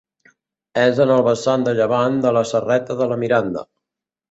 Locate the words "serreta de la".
2.55-3.21